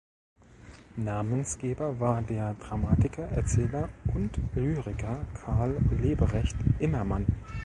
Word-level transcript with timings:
Namensgeber 0.95 1.99
war 1.99 2.23
der 2.23 2.55
Dramatiker, 2.55 3.27
Erzähler 3.27 3.87
und 4.15 4.31
Lyriker 4.55 5.27
Karl 5.35 5.77
Leberecht 6.01 6.55
Immermann. 6.79 7.27